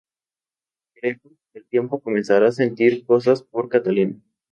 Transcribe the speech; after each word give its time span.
Greco 0.95 1.29
al 1.53 1.63
tiempo 1.67 1.99
comenzará 2.01 2.51
sentir 2.51 3.05
cosas 3.05 3.43
por 3.43 3.69
Catalina. 3.69 4.19